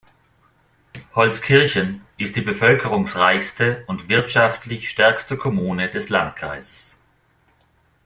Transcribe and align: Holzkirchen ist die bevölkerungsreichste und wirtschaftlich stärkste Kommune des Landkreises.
Holzkirchen 1.13 2.03
ist 2.17 2.35
die 2.35 2.41
bevölkerungsreichste 2.41 3.83
und 3.85 4.09
wirtschaftlich 4.09 4.89
stärkste 4.89 5.37
Kommune 5.37 5.91
des 5.91 6.09
Landkreises. 6.09 6.97